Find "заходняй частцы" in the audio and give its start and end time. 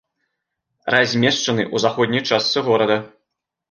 1.87-2.69